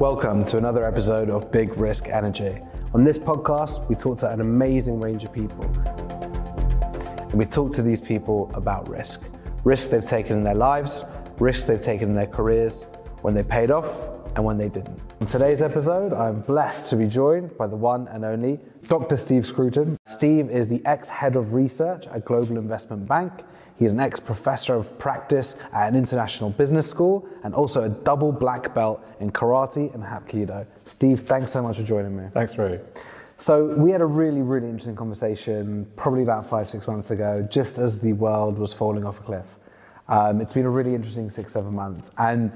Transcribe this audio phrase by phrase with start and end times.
[0.00, 2.58] Welcome to another episode of Big Risk Energy.
[2.94, 5.64] On this podcast, we talk to an amazing range of people.
[7.20, 9.22] And we talk to these people about risk
[9.62, 11.04] risk they've taken in their lives,
[11.38, 12.86] risk they've taken in their careers,
[13.22, 14.98] when they paid off, and when they didn't.
[15.20, 18.58] In today's episode, I'm blessed to be joined by the one and only
[18.88, 19.16] Dr.
[19.16, 19.96] Steve Scruton.
[20.04, 23.44] Steve is the ex head of research at Global Investment Bank.
[23.76, 28.30] He's an ex professor of practice at an international business school and also a double
[28.30, 30.66] black belt in karate and hapkido.
[30.84, 32.24] Steve, thanks so much for joining me.
[32.32, 32.80] Thanks, Ray.
[33.36, 37.78] So, we had a really, really interesting conversation probably about five, six months ago, just
[37.78, 39.58] as the world was falling off a cliff.
[40.08, 42.12] Um, it's been a really interesting six, seven months.
[42.18, 42.52] And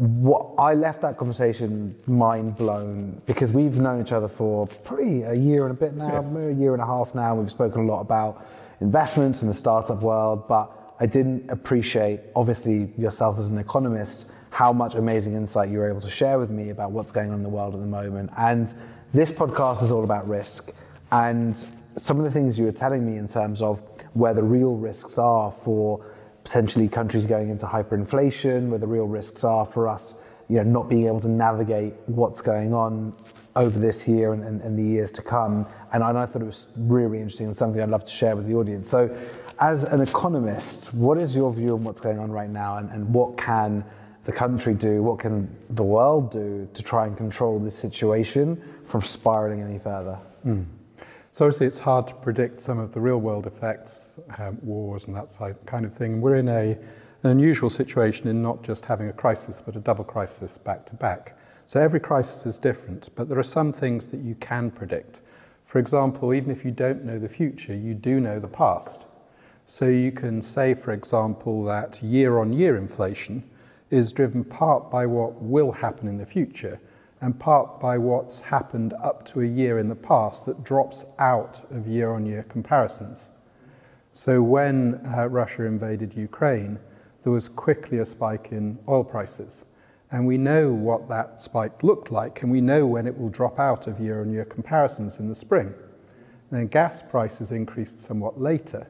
[0.00, 5.34] what I left that conversation mind blown because we've known each other for probably a
[5.34, 6.48] year and a bit now, yeah.
[6.48, 7.34] a year and a half now.
[7.34, 8.46] We've spoken a lot about
[8.80, 14.72] investments in the startup world, but I didn't appreciate, obviously, yourself as an economist, how
[14.72, 17.42] much amazing insight you were able to share with me about what's going on in
[17.42, 18.30] the world at the moment.
[18.36, 18.72] And
[19.12, 20.72] this podcast is all about risk.
[21.12, 21.56] And
[21.96, 23.80] some of the things you were telling me in terms of
[24.14, 26.04] where the real risks are for
[26.44, 30.88] potentially countries going into hyperinflation, where the real risks are for us, you know, not
[30.88, 33.14] being able to navigate what's going on
[33.60, 35.66] over this year and, and, and the years to come.
[35.92, 38.34] And I, and I thought it was really interesting and something I'd love to share
[38.34, 38.88] with the audience.
[38.88, 39.14] So,
[39.58, 43.12] as an economist, what is your view on what's going on right now, and, and
[43.12, 43.84] what can
[44.24, 49.02] the country do, what can the world do to try and control this situation from
[49.02, 50.18] spiraling any further?
[50.46, 50.64] Mm.
[51.32, 55.16] So obviously it's hard to predict some of the real world effects, um, wars and
[55.16, 56.20] that kind of thing.
[56.20, 56.78] We're in a,
[57.22, 60.94] an unusual situation in not just having a crisis, but a double crisis back to
[60.94, 61.38] back.
[61.70, 65.22] So every crisis is different, but there are some things that you can predict.
[65.66, 69.02] For example, even if you don't know the future, you do know the past.
[69.66, 73.48] So you can say, for example, that year on year inflation
[73.88, 76.80] is driven part by what will happen in the future
[77.20, 81.60] and part by what's happened up to a year in the past that drops out
[81.70, 83.30] of year on year comparisons.
[84.10, 86.80] So when uh, Russia invaded Ukraine,
[87.22, 89.66] there was quickly a spike in oil prices.
[90.12, 93.60] And we know what that spike looked like, and we know when it will drop
[93.60, 95.66] out of year on year comparisons in the spring.
[96.50, 98.88] And then gas prices increased somewhat later.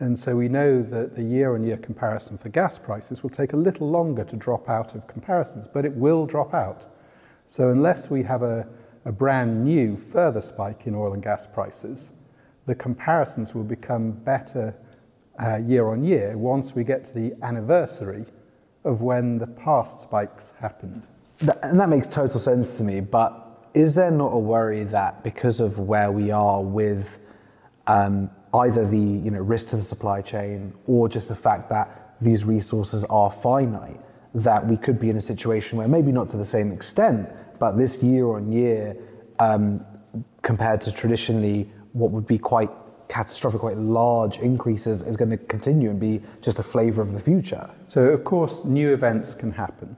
[0.00, 3.52] And so we know that the year on year comparison for gas prices will take
[3.52, 6.86] a little longer to drop out of comparisons, but it will drop out.
[7.46, 8.66] So unless we have a,
[9.04, 12.10] a brand new further spike in oil and gas prices,
[12.66, 14.74] the comparisons will become better
[15.40, 18.26] uh, year on year once we get to the anniversary
[18.84, 21.06] of when the past spikes happened.
[21.62, 25.60] And that makes total sense to me, but is there not a worry that because
[25.60, 27.18] of where we are with
[27.86, 32.16] um, either the you know, risk to the supply chain or just the fact that
[32.20, 34.00] these resources are finite,
[34.34, 37.28] that we could be in a situation where maybe not to the same extent,
[37.58, 38.96] but this year on year,
[39.38, 39.84] um,
[40.42, 42.70] compared to traditionally what would be quite
[43.12, 47.20] catastrophic, quite large increases, is going to continue and be just a flavour of the
[47.20, 47.68] future.
[47.86, 49.94] So, of course, new events can happen.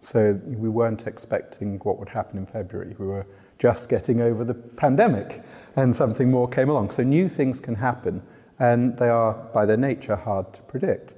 [0.00, 2.96] So, we weren't expecting what would happen in February.
[2.98, 3.26] We were
[3.60, 5.40] just getting over the pandemic,
[5.76, 6.90] and something more came along.
[6.90, 8.20] So, new things can happen,
[8.58, 11.14] and they are, by their nature, hard to predict.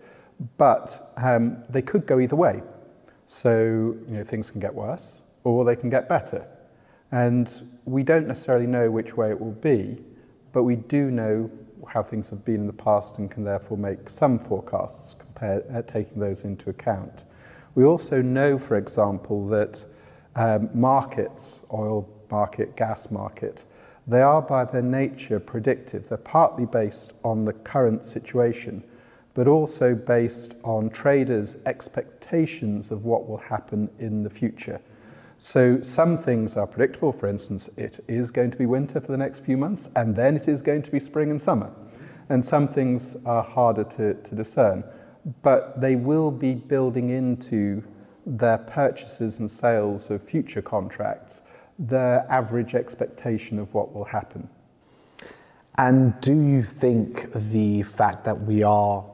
[0.59, 2.63] But um, they could go either way.
[3.27, 6.47] So, you know, things can get worse, or they can get better.
[7.11, 7.49] And
[7.87, 10.05] we don't necessarily know which way it will be,
[10.54, 11.50] but we do know
[11.88, 16.19] how things have been in the past and can therefore make some forecasts uh, taking
[16.19, 17.25] those into account.
[17.75, 19.84] We also know, for example, that
[20.37, 23.65] um, markets, oil market, gas market,
[24.06, 26.09] they are by their nature predictive.
[26.09, 28.84] They're partly based on the current situation,
[29.34, 34.81] but also based on traders' expectations of what will happen in the future.
[35.39, 37.12] So some things are predictable.
[37.12, 40.37] For instance, it is going to be winter for the next few months, and then
[40.37, 41.71] it is going to be spring and summer.
[42.28, 44.84] And some things are harder to, to discern.
[45.43, 47.83] But they will be building into
[48.27, 51.42] their purchases and sales of future contracts
[51.78, 54.48] their average expectation of what will happen.
[55.77, 59.04] And do you think the fact that we are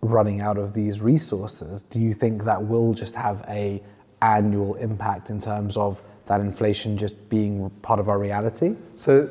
[0.00, 3.82] running out of these resources, do you think that will just have a
[4.24, 8.74] annual impact in terms of that inflation just being part of our reality?
[8.94, 9.28] So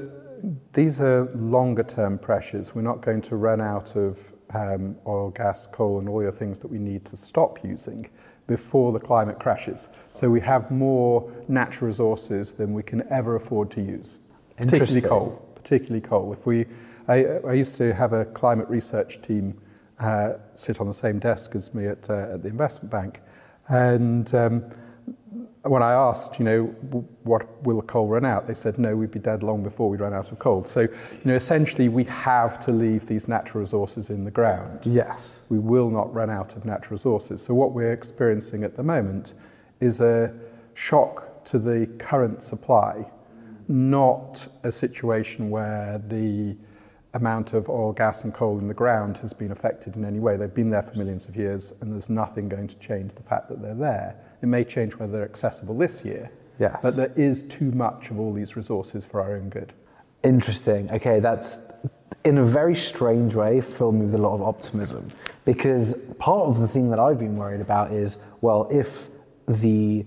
[0.73, 2.75] these are longer term pressures.
[2.75, 4.19] We're not going to run out of
[4.53, 8.09] um, oil, gas, coal, and all the things that we need to stop using
[8.45, 9.89] before the climate crashes.
[10.11, 14.19] So we have more natural resources than we can ever afford to use,
[14.57, 15.27] particularly coal.
[15.55, 16.33] Particularly coal.
[16.33, 16.65] If we,
[17.07, 19.57] I, I used to have a climate research team
[19.99, 23.21] uh, sit on the same desk as me at, uh, at the investment bank,
[23.69, 24.65] and um,
[25.63, 26.63] when I asked, you know,
[27.23, 28.47] what will the coal run out?
[28.47, 30.65] They said, no, we'd be dead long before we run out of coal.
[30.65, 30.89] So, you
[31.23, 34.81] know, essentially, we have to leave these natural resources in the ground.
[34.83, 35.37] Yes.
[35.47, 37.41] We will not run out of natural resources.
[37.41, 39.35] So, what we're experiencing at the moment
[39.79, 40.33] is a
[40.73, 43.09] shock to the current supply,
[43.69, 46.57] not a situation where the
[47.13, 50.35] amount of oil, gas, and coal in the ground has been affected in any way.
[50.35, 53.47] They've been there for millions of years, and there's nothing going to change the fact
[53.49, 54.17] that they're there.
[54.43, 56.29] It may change whether they're accessible this year,
[56.59, 56.79] Yes.
[56.83, 59.71] but there is too much of all these resources for our own good.
[60.21, 60.91] Interesting.
[60.91, 61.59] Okay, that's
[62.25, 65.07] in a very strange way filled me with a lot of optimism
[65.45, 69.07] because part of the thing that I've been worried about is well, if
[69.47, 70.05] the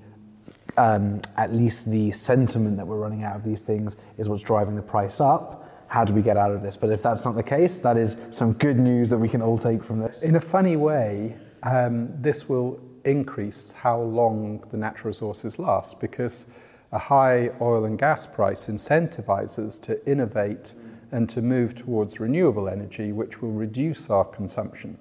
[0.76, 4.76] um, at least the sentiment that we're running out of these things is what's driving
[4.76, 5.62] the price up.
[5.88, 6.76] How do we get out of this?
[6.76, 9.56] But if that's not the case, that is some good news that we can all
[9.56, 10.22] take from this.
[10.22, 16.46] In a funny way, um, this will increase how long the natural resources last because
[16.92, 20.72] a high oil and gas price incentivizes to innovate
[21.12, 24.98] and to move towards renewable energy, which will reduce our consumption.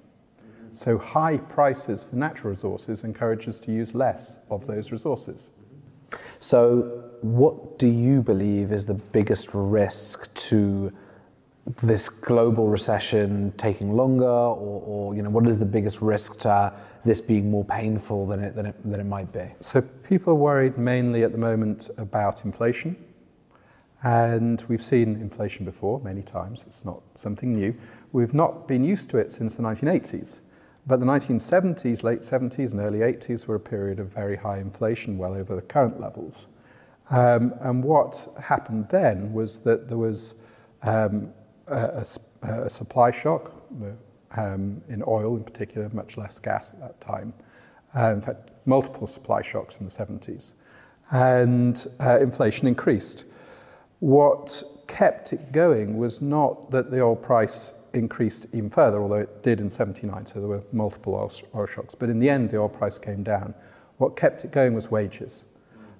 [0.70, 5.48] So, high prices for natural resources encourage us to use less of those resources.
[6.38, 10.92] So, what do you believe is the biggest risk to
[11.82, 16.72] this global recession taking longer, or, or you know, what is the biggest risk to
[17.06, 19.46] this being more painful than it, than it, than it might be?
[19.60, 22.96] So, people are worried mainly at the moment about inflation.
[24.02, 27.74] And we've seen inflation before many times, it's not something new.
[28.12, 30.42] We've not been used to it since the 1980s.
[30.86, 35.18] But the 1970s, late 70s, and early 80s were a period of very high inflation,
[35.18, 36.46] well over the current levels.
[37.10, 40.34] Um, and what happened then was that there was
[40.82, 41.32] um,
[41.66, 42.04] a,
[42.42, 43.52] a, a, supply shock
[44.36, 47.32] um, in oil, in particular, much less gas at that time.
[47.96, 50.54] Uh, in fact, multiple supply shocks in the 70s.
[51.10, 53.24] And uh, inflation increased.
[54.00, 59.42] What kept it going was not that the oil price increased even further, although it
[59.42, 61.94] did in 79, so there were multiple oil, oil shocks.
[61.94, 63.54] But in the end, the oil price came down.
[63.98, 65.46] What kept it going was wages.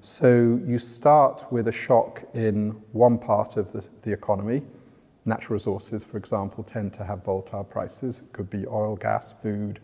[0.03, 4.63] So you start with a shock in one part of the, the economy.
[5.27, 8.21] Natural resources, for example, tend to have volatile prices.
[8.21, 9.81] It could be oil, gas, food,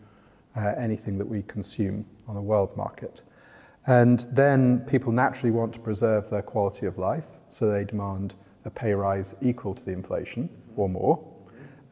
[0.55, 3.21] uh, anything that we consume on the world market.
[3.85, 8.69] And then people naturally want to preserve their quality of life, so they demand a
[8.69, 11.21] pay rise equal to the inflation or more.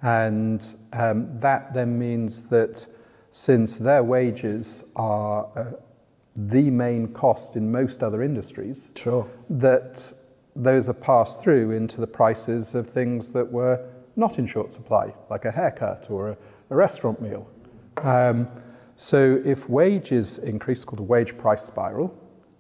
[0.01, 2.88] And um, that then means that
[3.31, 5.71] since their wages are uh,
[6.36, 9.27] the main cost in most other industries, Sure.
[9.50, 10.13] that
[10.56, 15.13] those are passed through into the prices of things that were not in short supply,
[15.30, 16.38] like a haircut or a,
[16.69, 17.48] a restaurant meal.
[17.98, 18.48] Um,
[18.95, 22.15] so if wages increase, called a wage price spiral,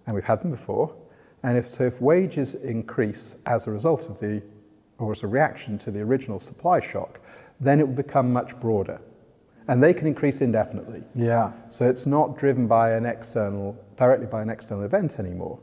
[0.05, 0.95] and we've had them before,
[1.43, 4.41] and if so, if wages increase as a result of the,
[4.97, 7.19] or as a reaction to the original supply shock,
[7.59, 9.01] then it will become much broader,
[9.67, 11.03] and they can increase indefinitely.
[11.15, 11.51] Yeah.
[11.69, 15.59] So it's not driven by an external, directly by an external event anymore.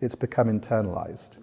[0.00, 1.38] It's become internalized.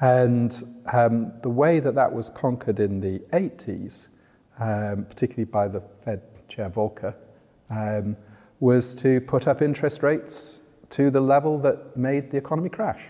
[0.00, 4.08] And um, the way that that was conquered in the 80s,
[4.58, 7.14] um, particularly by the Fed chair Volcker,
[7.70, 8.16] um,
[8.60, 10.60] was to put up interest rates
[10.90, 13.04] to the level that made the economy crash.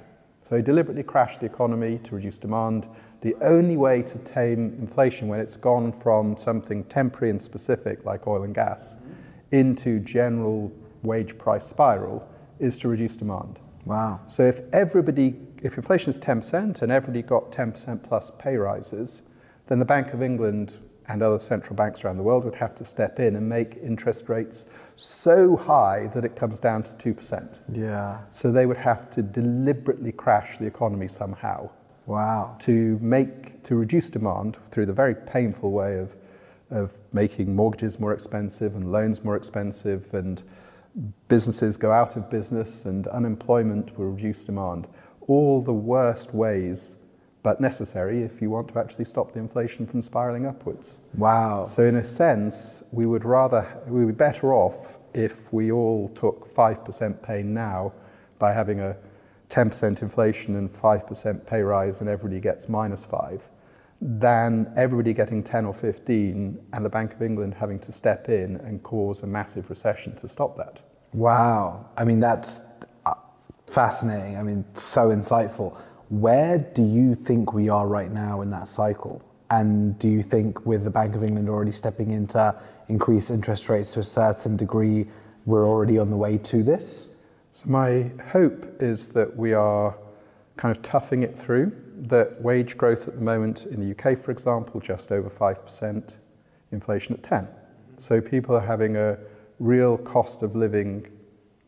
[0.49, 2.89] So he deliberately crashed the economy to reduce demand.
[3.21, 8.27] The only way to tame inflation when it's gone from something temporary and specific like
[8.27, 8.97] oil and gas
[9.51, 12.29] into general wage price spiral
[12.61, 13.59] is to reduce demand.
[13.85, 14.21] Wow.
[14.29, 15.35] So if everybody,
[15.67, 19.23] if inflation is 10% and everybody got 10% plus pay rises,
[19.67, 20.77] then the Bank of England
[21.09, 24.29] and other central banks around the world would have to step in and make interest
[24.29, 27.61] rates so high that it comes down to 2%.
[27.73, 28.19] Yeah.
[28.31, 31.71] So they would have to deliberately crash the economy somehow
[32.07, 32.55] Wow.
[32.61, 36.15] to make to reduce demand through the very painful way of
[36.71, 40.43] of making mortgages more expensive and loans more expensive and
[41.29, 44.87] businesses go out of business and unemployment will reduce demand
[45.29, 46.97] all the worst ways
[47.43, 51.65] but necessary if you want to actually stop the inflation from spiraling upwards Wow.
[51.67, 56.09] so in a sense we would rather we would be better off if we all
[56.11, 57.93] took 5% pain now
[58.39, 58.97] by having a
[59.49, 63.41] 10% inflation and 5% pay rise and everybody gets minus 5
[64.01, 68.57] than everybody getting 10 or 15 and the Bank of England having to step in
[68.57, 70.81] and cause a massive recession to stop that.
[71.15, 71.87] Wow.
[71.97, 72.63] I mean, that's
[73.67, 74.37] fascinating.
[74.37, 75.77] I mean, so insightful.
[76.09, 79.23] Where do you think we are right now in that cycle?
[79.51, 83.69] And do you think, with the Bank of England already stepping in to increase interest
[83.69, 85.07] rates to a certain degree,
[85.45, 87.09] we're already on the way to this?
[87.53, 89.97] So my hope is that we are
[90.57, 91.73] kind of toughing it through,
[92.09, 96.11] that wage growth at the moment in the UK, for example, just over 5%,
[96.73, 97.49] inflation at 10.
[97.99, 99.19] So people are having a
[99.59, 101.07] real cost of living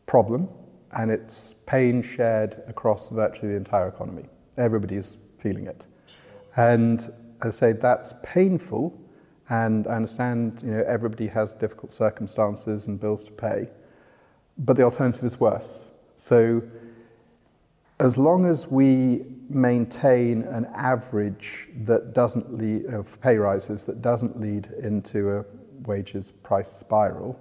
[0.05, 0.49] problem
[0.93, 4.25] and it's pain shared across virtually the entire economy.
[4.57, 5.85] Everybody is feeling it.
[6.55, 6.99] And
[7.41, 8.99] as I say, that's painful
[9.49, 13.69] and I understand you know, everybody has difficult circumstances and bills to pay
[14.59, 15.87] but the alternative is worse.
[16.17, 16.61] So,
[17.99, 24.39] as long as we maintain an average that doesn't lead of pay rises that doesn't
[24.39, 25.45] lead into a
[25.85, 27.39] wages price spiral,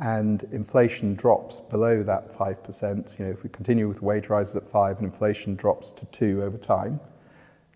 [0.00, 4.56] and inflation drops below that five percent, you know, if we continue with wage rises
[4.56, 7.00] at five and inflation drops to two over time,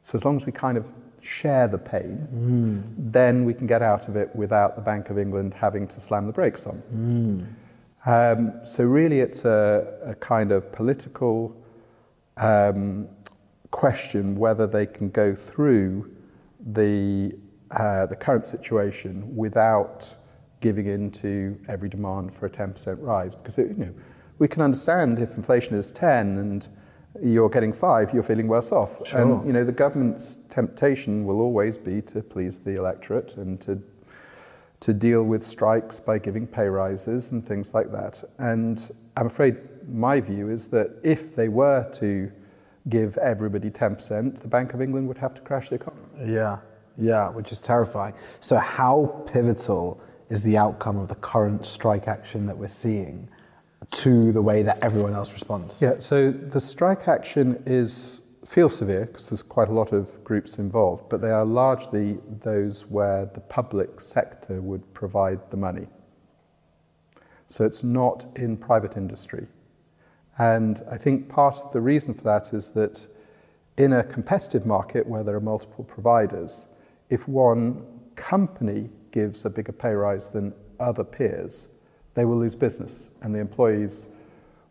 [0.02, 0.87] so as long as we kind of
[1.21, 3.12] share the pain, mm.
[3.12, 6.26] then we can get out of it without the Bank of England having to slam
[6.26, 6.83] the brakes on.
[6.95, 7.47] Mm.
[8.05, 11.57] Um, so really, it's a, a kind of political
[12.37, 13.09] um,
[13.71, 16.11] question whether they can go through
[16.61, 17.33] the
[17.71, 20.14] uh, the current situation without
[20.62, 23.35] giving in to every demand for a 10% rise.
[23.35, 23.95] Because it, you know,
[24.38, 26.69] we can understand if inflation is 10 and
[27.21, 29.07] you're getting five, you're feeling worse off.
[29.07, 29.21] Sure.
[29.21, 33.83] And you know the government's temptation will always be to please the electorate and to
[34.81, 38.25] to deal with strikes by giving pay rises and things like that.
[38.38, 39.57] And I'm afraid
[39.88, 42.33] my view is that if they were to
[42.88, 46.02] give everybody 10%, the Bank of England would have to crash the economy.
[46.26, 46.59] Yeah,
[46.99, 48.14] yeah, which is terrifying.
[48.40, 50.00] So, how pivotal
[50.32, 53.28] is the outcome of the current strike action that we're seeing
[53.90, 55.76] to the way that everyone else responds?
[55.78, 60.58] Yeah, so the strike action is feel severe because there's quite a lot of groups
[60.58, 65.86] involved, but they are largely those where the public sector would provide the money.
[67.46, 69.46] So it's not in private industry.
[70.38, 73.06] And I think part of the reason for that is that
[73.76, 76.68] in a competitive market where there are multiple providers,
[77.10, 77.86] if one
[78.16, 81.69] company gives a bigger pay rise than other peers,
[82.14, 84.09] they will lose business and the employees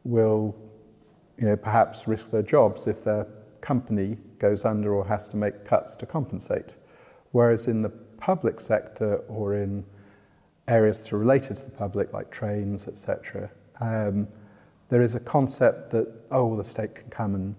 [0.04, 0.56] will
[1.38, 3.28] you know, perhaps risk their jobs if they're
[3.62, 6.76] company goes under or has to make cuts to compensate.
[7.32, 9.86] Whereas in the public sector or in
[10.68, 14.28] areas are related to the public, like trains, etc., um,
[14.90, 17.56] there is a concept that, oh, well, the state can come and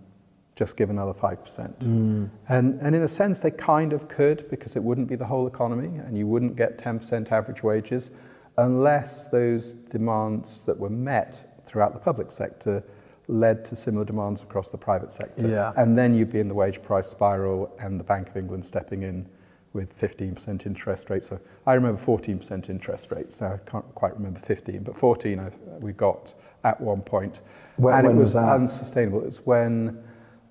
[0.55, 1.75] just give another 5%.
[1.79, 2.31] Mm.
[2.49, 5.47] And, and in a sense, they kind of could because it wouldn't be the whole
[5.47, 8.11] economy and you wouldn't get 10% average wages
[8.59, 12.85] unless those demands that were met throughout the public sector
[13.29, 15.49] led to similar demands across the private sector.
[15.49, 15.73] Yeah.
[15.77, 19.03] And then you'd be in the wage price spiral and the Bank of England stepping
[19.03, 19.27] in
[19.73, 21.29] with 15% interest rates.
[21.29, 23.37] So I remember 14% interest rates.
[23.37, 27.41] So I can't quite remember 15, but 14 I've, we got at one point.
[27.77, 29.25] When, and when it was, was unsustainable.
[29.25, 30.03] It's when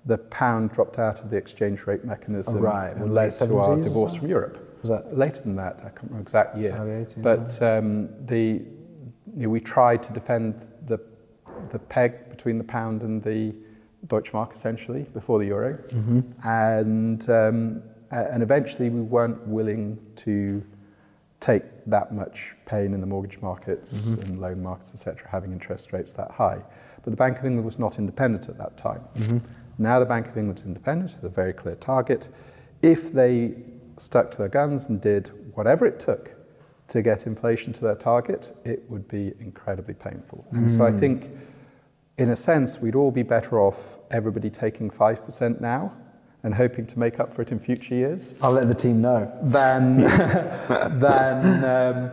[0.06, 2.96] the pound dropped out of the exchange rate mechanism oh, right.
[2.96, 4.68] and led to our divorce from Europe.
[4.82, 5.76] Was that later than that?
[5.78, 7.06] I can't remember exact year.
[7.08, 8.62] 18, but um, the,
[9.36, 10.98] you know, we tried to defend the
[11.70, 13.54] the peg between the pound and the
[14.08, 16.20] Deutschmark essentially before the euro, mm-hmm.
[16.48, 20.64] and um, and eventually we weren't willing to
[21.38, 24.20] take that much pain in the mortgage markets mm-hmm.
[24.22, 26.60] and loan markets, etc., having interest rates that high.
[27.02, 29.00] But the Bank of England was not independent at that time.
[29.16, 29.38] Mm-hmm.
[29.78, 32.28] Now the Bank of England is independent, with a very clear target.
[32.82, 33.54] If they
[33.96, 36.30] stuck to their guns and did whatever it took
[36.88, 40.44] to get inflation to their target, it would be incredibly painful.
[40.52, 40.76] And mm.
[40.76, 40.98] so I mm.
[40.98, 41.30] think
[42.18, 45.92] in a sense, we'd all be better off everybody taking 5% now
[46.42, 48.34] and hoping to make up for it in future years.
[48.42, 49.32] I'll let the team know.
[49.42, 49.98] Than,
[51.00, 52.10] than, um,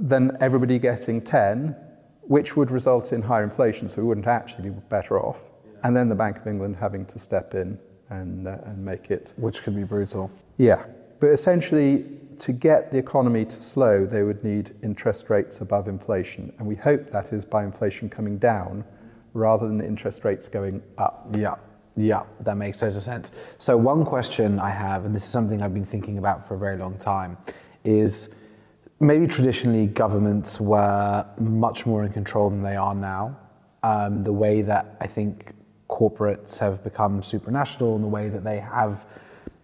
[0.00, 1.74] than everybody getting 10,
[2.22, 5.38] which would result in higher inflation, so we wouldn't actually be better off.
[5.84, 7.78] And then the Bank of England having to step in
[8.10, 9.34] and, uh, and make it.
[9.36, 10.30] Which could be brutal.
[10.56, 10.84] Yeah.
[11.20, 12.06] But essentially,
[12.38, 16.52] to get the economy to slow, they would need interest rates above inflation.
[16.58, 18.84] And we hope that is by inflation coming down
[19.34, 21.28] rather than interest rates going up.
[21.32, 21.56] Yeah.
[21.96, 23.30] Yeah, that makes total sense.
[23.58, 26.58] So, one question I have, and this is something I've been thinking about for a
[26.58, 27.38] very long time,
[27.84, 28.30] is
[28.98, 33.38] maybe traditionally governments were much more in control than they are now.
[33.84, 35.52] Um, the way that I think
[35.88, 39.06] corporates have become supranational, in the way that they have,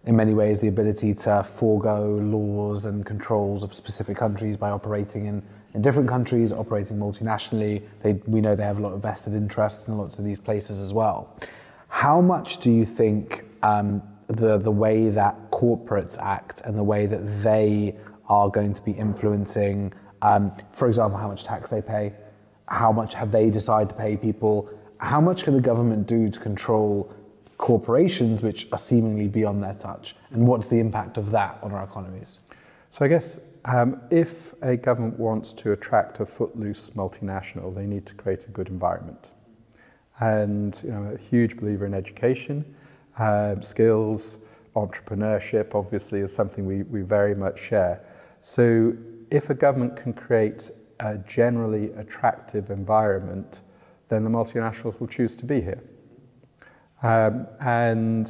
[0.05, 5.25] in many ways, the ability to forego laws and controls of specific countries by operating
[5.25, 7.81] in in different countries, operating multinationally.
[8.01, 10.81] They, we know they have a lot of vested interest in lots of these places
[10.81, 11.33] as well.
[11.87, 17.05] How much do you think um, the, the way that corporates act and the way
[17.05, 17.95] that they
[18.27, 22.13] are going to be influencing, um, for example, how much tax they pay,
[22.71, 24.69] How much have they decided to pay people?
[25.01, 27.11] How much can the government do to control
[27.57, 30.15] corporations which are seemingly beyond their touch?
[30.29, 32.39] And what's the impact of that on our economies?
[32.91, 38.05] So I guess um, if a government wants to attract a footloose multinational, they need
[38.05, 39.31] to create a good environment.
[40.19, 42.63] And you know, I'm a huge believer in education,
[43.17, 44.37] um, skills,
[44.75, 48.05] entrepreneurship, obviously, is something we, we very much share.
[48.39, 48.95] So
[49.31, 53.61] if a government can create a generally attractive environment,
[54.11, 55.81] then the multinationals will choose to be here.
[57.01, 58.29] Um, and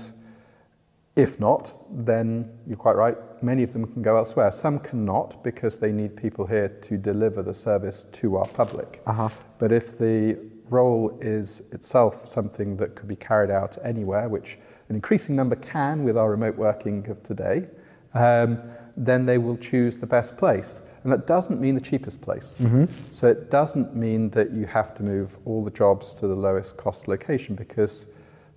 [1.15, 4.51] if not, then you're quite right, many of them can go elsewhere.
[4.51, 9.01] Some cannot because they need people here to deliver the service to our public.
[9.07, 9.29] Uh-huh.
[9.57, 10.37] But if the
[10.69, 16.03] role is itself something that could be carried out anywhere, which an increasing number can
[16.03, 17.67] with our remote working of today,
[18.13, 18.59] um,
[18.95, 20.81] then they will choose the best place.
[21.03, 22.57] And that doesn't mean the cheapest place.
[22.59, 22.85] Mm-hmm.
[23.09, 26.77] So it doesn't mean that you have to move all the jobs to the lowest
[26.77, 28.07] cost location because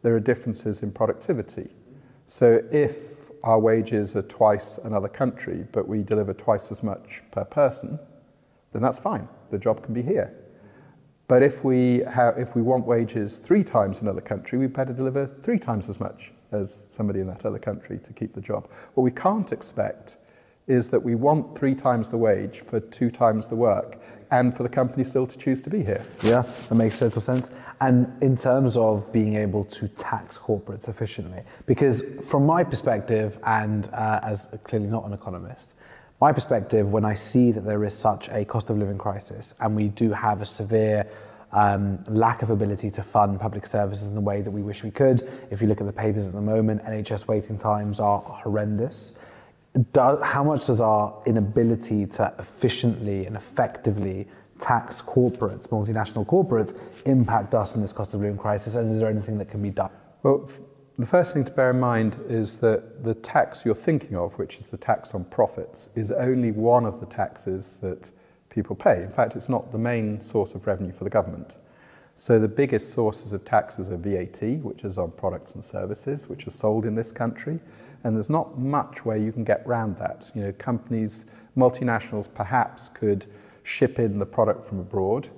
[0.03, 1.71] there are differences in productivity.
[2.27, 2.97] So if
[3.43, 7.99] our wages are twice another country, but we deliver twice as much per person,
[8.73, 9.29] then that's fine.
[9.51, 10.35] The job can be here.
[11.27, 15.27] But if we, have, if we want wages three times another country, we better deliver
[15.27, 18.69] three times as much as somebody in that other country to keep the job.
[18.95, 20.17] What we can't expect
[20.67, 24.63] is that we want three times the wage for two times the work and for
[24.63, 26.03] the company still to choose to be here.
[26.23, 27.51] Yeah, that makes total sense.
[27.81, 33.89] And in terms of being able to tax corporates efficiently, because from my perspective, and
[33.93, 35.75] uh, as clearly not an economist,
[36.21, 39.77] my perspective, when I see that there is such a cost of living crisis and
[39.77, 41.07] we do have a severe
[41.53, 44.91] um, lack of ability to fund public services in the way that we wish we
[44.91, 49.13] could, if you look at the papers at the moment, NHS waiting times are horrendous.
[49.95, 54.29] How much does our inability to efficiently and effectively
[54.61, 58.77] tax corporates, multinational corporates, impact us in this cost of living crisis?
[58.77, 59.91] And is there anything that can be done?
[60.23, 60.49] Well,
[60.97, 64.59] the first thing to bear in mind is that the tax you're thinking of, which
[64.59, 68.13] is the tax on profits, is only one of the taxes that
[68.51, 69.03] people pay.
[69.03, 71.57] In fact, it's not the main source of revenue for the government.
[72.15, 76.47] So the biggest sources of taxes are VAT, which is on products and services, which
[76.47, 77.59] are sold in this country,
[78.05, 80.31] and there's not much where you can get round that.
[80.35, 81.25] You know, companies,
[81.57, 83.27] multinationals perhaps could
[83.63, 85.29] ship in the product from abroad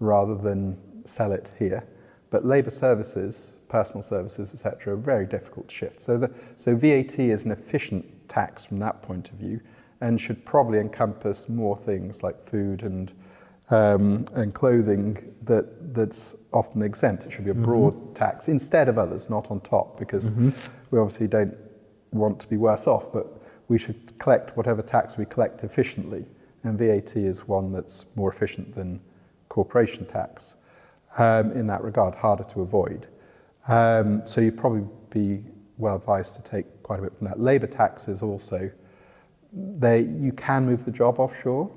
[0.00, 1.86] rather than sell it here,
[2.30, 6.00] but labour services, personal services, etc., are very difficult to shift.
[6.00, 9.60] So, the, so VAT is an efficient tax from that point of view,
[10.00, 13.12] and should probably encompass more things like food and
[13.70, 17.26] um, and clothing that that's often exempt.
[17.26, 20.32] It should be a broad tax instead of others, not on top, because
[20.90, 21.54] we obviously don't
[22.12, 26.24] want to be worse off, but we should collect whatever tax we collect efficiently,
[26.64, 29.00] and VAT is one that's more efficient than
[29.48, 30.54] corporation tax
[31.18, 33.06] um, in that regard, harder to avoid.
[33.66, 35.42] Um, so you'd probably be
[35.76, 37.38] well advised to take quite a bit from that.
[37.38, 38.70] Labour taxes also,
[39.52, 41.70] they, you can move the job offshore,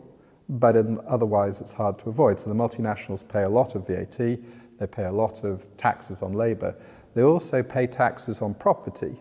[0.49, 2.39] but in, otherwise it's hard to avoid.
[2.39, 6.33] So the multinationals pay a lot of VAT, they pay a lot of taxes on
[6.33, 6.75] labour.
[7.13, 9.17] They also pay taxes on property.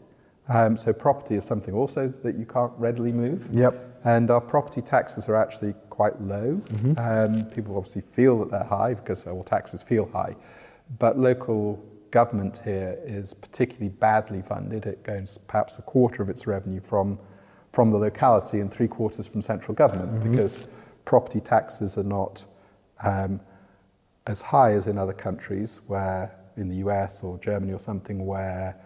[0.48, 3.48] Um, so property is something also that you can't readily move.
[3.52, 4.00] Yep.
[4.04, 6.60] And our property taxes are actually quite low.
[6.98, 10.34] Um, people obviously feel that they're high because all taxes feel high.
[10.98, 14.86] But local government here is particularly badly funded.
[14.86, 17.18] It goes perhaps a quarter of its revenue from,
[17.72, 20.68] from the locality and three quarters from central government because
[21.04, 22.44] property taxes are not
[23.04, 23.40] um,
[24.26, 28.76] as high as in other countries where in the US or Germany or something where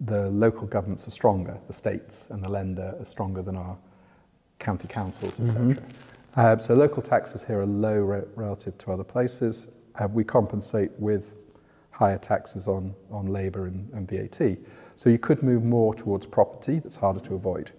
[0.00, 3.76] the local governments are stronger, the states and the Länder are stronger than our
[4.58, 5.76] county councils, etc.
[6.36, 9.68] Uh, so local taxes here are low re- relative to other places.
[9.96, 11.36] Uh, we compensate with
[11.90, 14.58] higher taxes on, on labour and, and VAT.
[14.96, 17.70] So you could move more towards property, that's harder to avoid.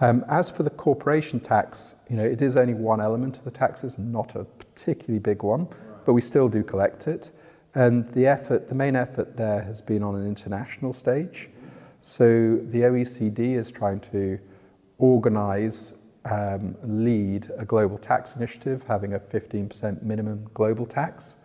[0.00, 3.50] Um, as for the corporation tax, you know, it is only one element of the
[3.50, 5.68] taxes, not a particularly big one,
[6.06, 7.30] but we still do collect it.
[7.74, 11.48] And the effort, the main effort there has been on an international stage.
[12.02, 14.38] So the OECD is trying to
[14.98, 21.36] organize, um, lead a global tax initiative, having a 15% minimum global tax,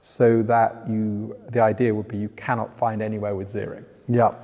[0.00, 3.82] so that you, the idea would be you cannot find anywhere with zero.
[4.08, 4.34] Yeah.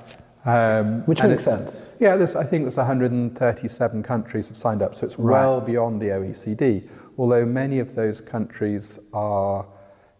[0.45, 1.89] Um, Which makes sense.
[1.99, 5.41] Yeah, there's, I think there's 137 countries have signed up, so it's Right.
[5.41, 6.87] well beyond the OECD.
[7.17, 9.65] Although many of those countries are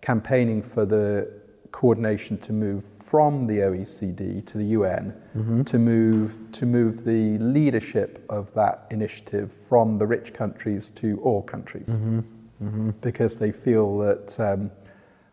[0.07, 1.29] campaigning for the
[1.71, 5.63] coordination to move from the OECD to the UN Mm-hmm.
[5.63, 11.41] to move to move the leadership of that initiative from the rich countries to all
[11.43, 11.89] countries.
[11.89, 12.19] Mm-hmm.
[12.65, 12.89] mm-hmm.
[13.01, 14.71] because they feel that um,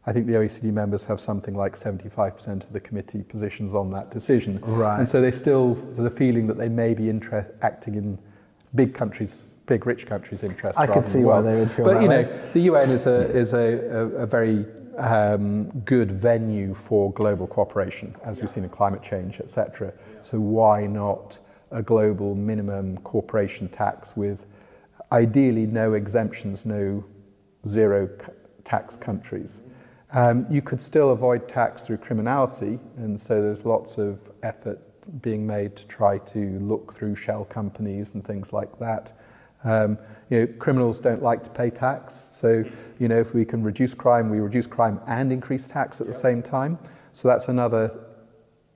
[0.07, 4.11] I think the OECD members have something like 75% of the committee positions on that
[4.11, 4.61] decision.
[4.61, 4.99] Right.
[4.99, 8.19] And so they still, there's a feeling that they may be inter- acting in
[8.75, 10.81] big countries, big rich countries' interests.
[10.81, 12.25] I could see why they would feel But that you way.
[12.25, 14.67] know, the UN is a is a, a, a very
[14.99, 19.93] um, good venue for global cooperation, as we've seen in climate change, etc.
[20.23, 21.39] So why not
[21.71, 24.47] a global minimum corporation tax with
[25.11, 27.05] ideally no exemptions, no
[27.67, 28.33] zero c-
[28.65, 29.63] tax countries?
[30.13, 34.81] Um, you could still avoid tax through criminality, and so there's lots of effort
[35.21, 39.13] being made to try to look through shell companies and things like that.
[39.65, 39.99] Um,
[40.31, 42.65] you know, criminals don't like to pay tax, so
[42.99, 46.13] you know if we can reduce crime, we reduce crime and increase tax at the
[46.15, 46.79] same time.
[47.13, 47.99] So that's another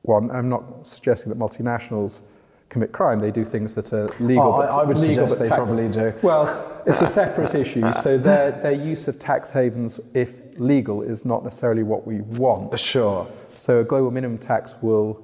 [0.03, 0.31] one.
[0.31, 2.21] I'm not suggesting that multinationals
[2.69, 4.45] commit crime; they do things that are legal.
[4.45, 6.13] Oh, I- but I would legal suggest they tax- probably do.
[6.23, 7.91] Well, it's a separate issue.
[8.03, 12.79] So their their use of tax havens, if legal, is not necessarily what we want.
[12.79, 13.27] Sure.
[13.55, 15.23] So a global minimum tax will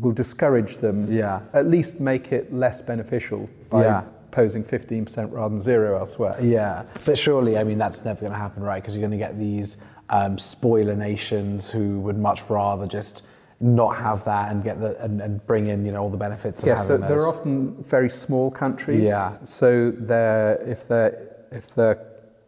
[0.00, 1.12] will discourage them.
[1.12, 1.40] Yeah.
[1.52, 4.04] At least make it less beneficial by Yeah.
[4.32, 6.36] Posing 15% rather than zero elsewhere.
[6.42, 8.82] Yeah, but surely, I mean, that's never going to happen, right?
[8.82, 9.76] Because you're going to get these
[10.08, 13.22] um, spoiler nations who would much rather just
[13.60, 16.62] not have that and get the and, and bring in, you know, all the benefits
[16.62, 19.06] of Yes, having they're, they're often very small countries.
[19.06, 19.36] Yeah.
[19.44, 22.04] So their if their if their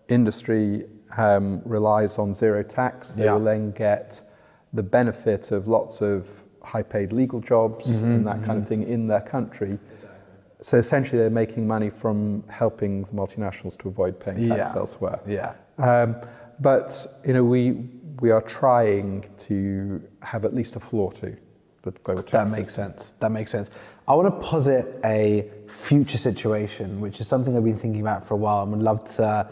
[0.08, 3.34] industry um, relies on zero tax, they Yeah.
[3.34, 4.20] will then get
[4.72, 6.28] the benefit of lots of
[6.62, 9.78] high-paid legal jobs Mm-hmm, and that kind of thing in their country.
[10.64, 14.80] So essentially, they're making money from helping the multinationals to avoid paying tax Yeah.
[14.80, 15.20] elsewhere.
[15.26, 15.52] Yeah.
[15.76, 16.16] Um,
[16.58, 17.62] but you know, we
[18.20, 21.36] we are trying to have at least a floor to
[21.82, 22.92] the global tax That makes system.
[22.92, 23.12] sense.
[23.20, 23.68] That makes sense.
[24.08, 28.32] I want to posit a future situation, which is something I've been thinking about for
[28.32, 29.46] a while, and would love to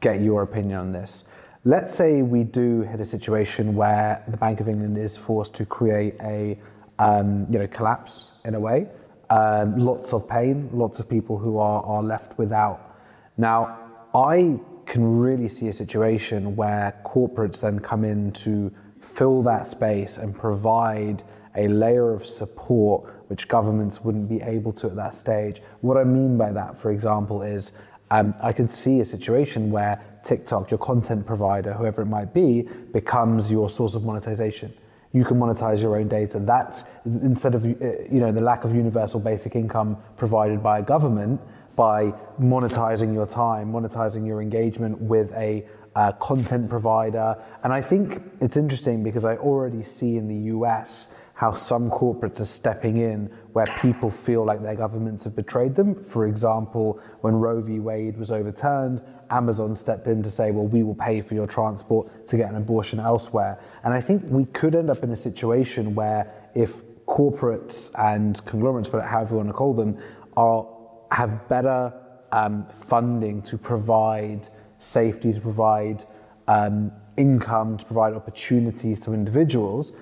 [0.00, 1.24] get your opinion on this.
[1.64, 5.64] Let's say we do hit a situation where the Bank of England is forced to
[5.64, 6.58] create a,
[6.98, 8.12] um, you know, collapse
[8.44, 8.88] in a way.
[9.30, 12.96] Um, lots of pain, lots of people who are, are left without.
[13.36, 13.78] Now,
[14.14, 20.16] I can really see a situation where corporates then come in to fill that space
[20.16, 21.22] and provide
[21.56, 25.60] a layer of support which governments wouldn't be able to at that stage.
[25.82, 27.72] What I mean by that, for example, is
[28.10, 32.62] um, I could see a situation where TikTok, your content provider, whoever it might be,
[32.92, 34.72] becomes your source of monetization.
[35.12, 36.38] You can monetize your own data.
[36.38, 40.82] That's instead of uh, you know the lack of universal basic income provided by a
[40.82, 41.40] government
[41.76, 47.36] by monetizing your time, monetizing your engagement with a uh, content provider.
[47.62, 52.40] And I think it's interesting because I already see in the US how some corporates
[52.40, 55.94] are stepping in where people feel like their governments have betrayed them.
[55.94, 57.78] For example, when Roe v.
[57.78, 62.28] Wade was overturned, Amazon stepped in to say, well, we will pay for your transport
[62.28, 63.58] to get an abortion elsewhere.
[63.84, 68.88] And I think we could end up in a situation where if corporates and conglomerates,
[68.88, 69.98] but however you want to call them,
[70.36, 70.66] are
[71.10, 71.92] have better
[72.32, 76.04] um, funding to provide safety, to provide
[76.46, 79.92] um, income, to provide opportunities to individuals,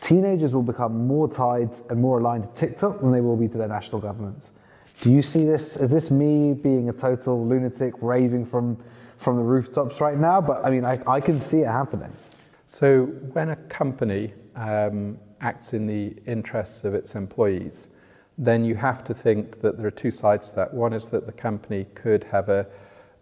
[0.00, 3.58] teenagers will become more tied and more aligned to TikTok than they will be to
[3.58, 4.52] their national governments.
[5.00, 5.76] Do you see this?
[5.76, 8.76] Is this me being a total lunatic raving from,
[9.16, 10.40] from the rooftops right now?
[10.40, 12.12] But I mean, I, I can see it happening.
[12.66, 17.88] So when a company um, acts in the interests of its employees,
[18.36, 20.74] then you have to think that there are two sides to that.
[20.74, 22.66] One is that the company could have a,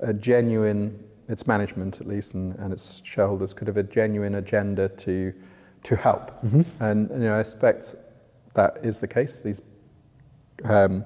[0.00, 4.88] a genuine, its management at least, and, and its shareholders could have a genuine agenda
[4.88, 5.32] to
[5.84, 6.32] to help.
[6.80, 7.94] And you know, I expect
[8.54, 9.40] that is the case.
[9.40, 9.62] These
[10.64, 11.04] um,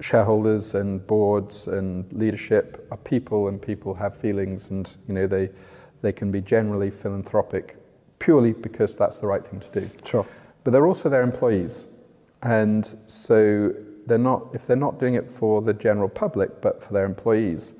[0.00, 5.50] shareholders and boards and leadership are people, and people have feelings, and you know they
[6.02, 7.76] they can be generally philanthropic
[8.18, 9.90] purely because that's the right thing to do.
[10.04, 10.26] Sure.
[10.64, 11.86] But they're also their employees,
[12.42, 13.74] and so
[14.06, 17.74] they're not if they're not doing it for the general public, but for their employees.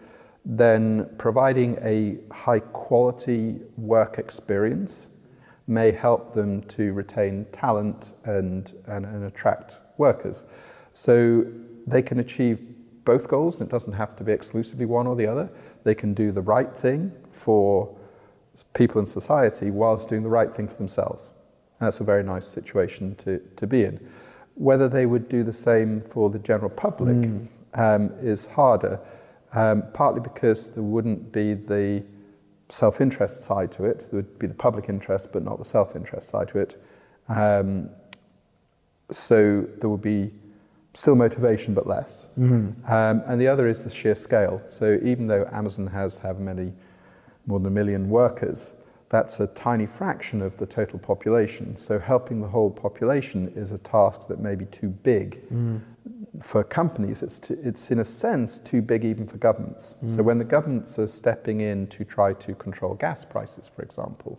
[0.44, 5.08] Then providing a high quality work experience
[5.66, 10.44] may help them to retain talent and, and, and attract workers.
[10.92, 11.46] So
[11.86, 12.58] they can achieve
[13.04, 15.50] both goals, and it doesn't have to be exclusively one or the other.
[15.84, 17.96] They can do the right thing for
[18.74, 21.32] people in society whilst doing the right thing for themselves.
[21.78, 24.06] And that's a very nice situation to, to be in.
[24.54, 27.30] Whether they would do the same for the general public
[27.74, 29.00] um, is harder,
[29.54, 32.04] um, partly because there wouldn't be the
[32.68, 34.08] self-interest side to it.
[34.10, 36.82] There would be the public interest, but not the self-interest side to it.
[37.28, 37.88] Um,
[39.10, 40.32] so there would be
[40.94, 42.26] still motivation but less.
[42.38, 42.92] Mm-hmm.
[42.92, 44.60] Um, and the other is the sheer scale.
[44.66, 46.72] So even though Amazon has have many
[47.46, 48.72] more than a million workers,
[49.08, 51.76] that's a tiny fraction of the total population.
[51.76, 55.78] So helping the whole population is a task that may be too big mm-hmm.
[56.40, 57.22] for companies.
[57.22, 59.96] It's, t it's in a sense too big even for governments.
[60.00, 60.22] So mm-hmm.
[60.22, 64.38] when the governments are stepping in to try to control gas prices, for example,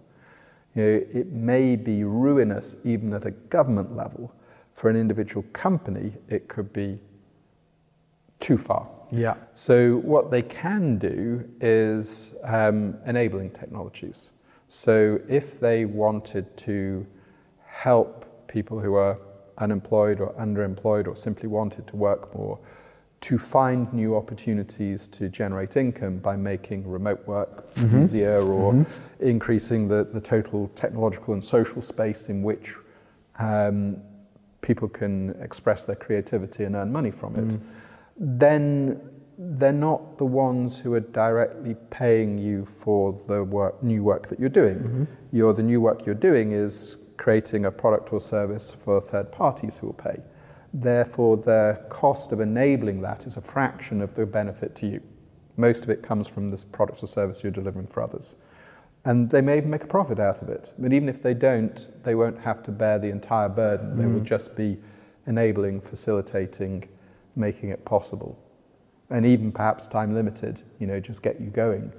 [0.73, 4.33] you know, it may be ruinous even at a government level.
[4.73, 6.99] For an individual company, it could be
[8.39, 8.87] too far.
[9.11, 9.35] Yeah.
[9.53, 14.31] So, what they can do is um, enabling technologies.
[14.69, 17.05] So, if they wanted to
[17.65, 19.17] help people who are
[19.57, 22.57] unemployed or underemployed or simply wanted to work more,
[23.21, 27.67] to find new opportunities to generate income by making remote work
[27.99, 28.85] easier or
[29.19, 32.73] increasing the, the total technological and social space in which
[33.37, 34.01] um,
[34.61, 37.61] people can express their creativity and earn money from it, mm.
[38.17, 39.01] then
[39.37, 44.39] they're not the ones who are directly paying you for the work, new work that
[44.39, 44.75] you're doing.
[44.75, 45.03] Mm-hmm.
[45.31, 49.77] You're, the new work you're doing is creating a product or service for third parties
[49.77, 50.19] who will pay.
[50.73, 55.01] Therefore, the cost of enabling that is a fraction of the benefit to you.
[55.57, 58.35] Most of it comes from this product or service you're delivering for others.
[59.03, 60.73] And they may even make a profit out of it.
[60.77, 63.97] But even if they don't, they won't have to bear the entire burden.
[63.97, 64.77] They will just be
[65.25, 66.87] enabling, facilitating,
[67.35, 68.37] making it possible.
[69.09, 71.91] And even perhaps time limited, you know, just get you going.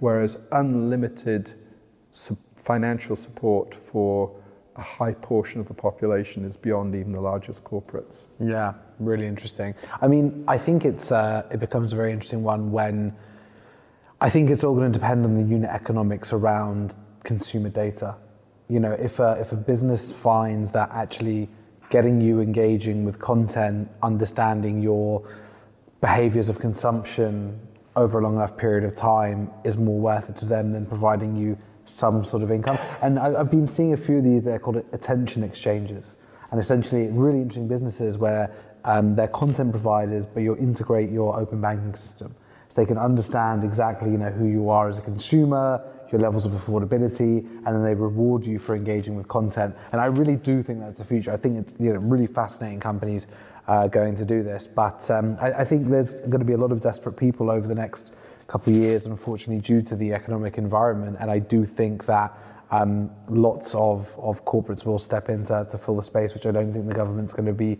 [0.00, 1.54] Whereas unlimited
[2.10, 4.34] su- financial support for
[4.76, 8.24] a high portion of the population is beyond even the largest corporates.
[8.40, 9.74] Yeah, really interesting.
[10.00, 13.14] I mean, I think it's uh, it becomes a very interesting one when
[14.22, 18.14] I think it's all going to depend on the unit economics around consumer data.
[18.68, 21.48] You know, if a, if a business finds that actually
[21.90, 25.28] getting you engaging with content, understanding your
[26.00, 27.58] behaviors of consumption
[27.96, 31.34] over a long enough period of time is more worth it to them than providing
[31.34, 32.78] you some sort of income.
[33.02, 36.14] And I, I've been seeing a few of these, they're called attention exchanges.
[36.52, 38.54] And essentially, really interesting businesses where
[38.84, 42.36] um, they're content providers, but you integrate your open banking system.
[42.72, 46.46] So they can understand exactly you know, who you are as a consumer, your levels
[46.46, 49.76] of affordability, and then they reward you for engaging with content.
[49.92, 51.32] And I really do think that's the future.
[51.32, 53.26] I think it's you know, really fascinating companies
[53.68, 54.66] uh, going to do this.
[54.66, 57.68] But um, I, I think there's going to be a lot of desperate people over
[57.68, 58.14] the next
[58.48, 61.18] couple of years, unfortunately, due to the economic environment.
[61.20, 62.32] And I do think that
[62.70, 66.52] um, lots of, of corporates will step in to, to fill the space, which I
[66.52, 67.78] don't think the government's going to be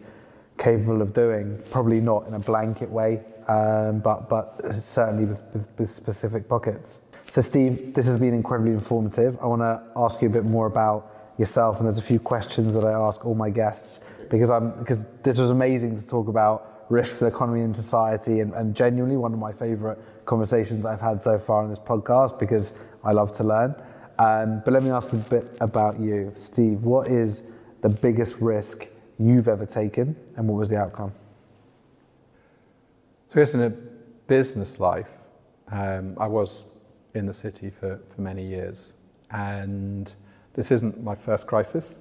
[0.58, 1.60] capable of doing.
[1.70, 7.00] Probably not in a blanket way, um, but, but certainly with, with, with specific pockets.
[7.28, 9.38] So, Steve, this has been incredibly informative.
[9.40, 12.74] I want to ask you a bit more about yourself, and there's a few questions
[12.74, 16.86] that I ask all my guests because I'm because this was amazing to talk about
[16.88, 21.00] risks to the economy and society, and, and genuinely one of my favourite conversations I've
[21.00, 23.74] had so far on this podcast because I love to learn.
[24.18, 26.82] Um, but let me ask a bit about you, Steve.
[26.82, 27.42] What is
[27.80, 28.86] the biggest risk
[29.18, 31.12] you've ever taken, and what was the outcome?
[33.28, 33.70] So, I in a
[34.26, 35.08] business life,
[35.70, 36.66] um, I was
[37.14, 38.94] in the city for, for many years,
[39.30, 40.14] and
[40.54, 41.96] this isn't my first crisis.